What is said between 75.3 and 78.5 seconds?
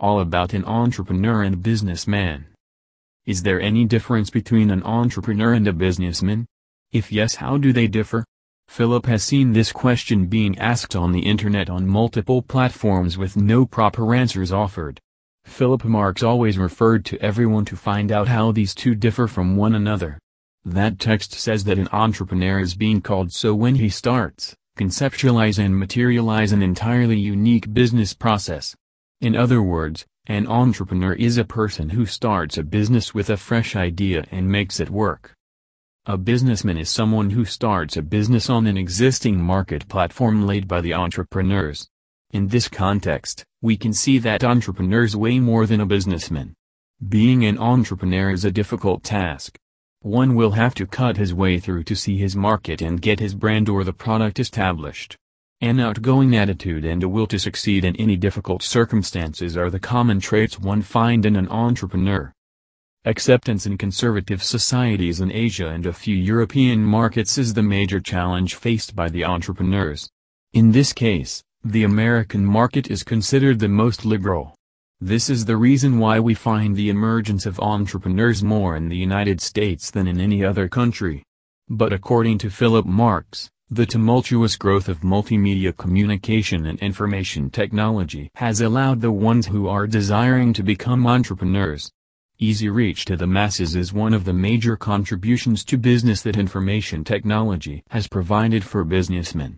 the reason why we find the emergence of entrepreneurs